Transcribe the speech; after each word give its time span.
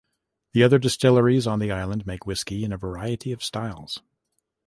The 0.53 0.63
other 0.63 0.79
distilleries 0.79 1.45
on 1.45 1.59
the 1.59 1.71
island 1.71 2.07
make 2.07 2.25
whisky 2.25 2.63
in 2.63 2.71
a 2.73 2.75
variety 2.77 3.31
of 3.31 3.43
styles. 3.43 3.99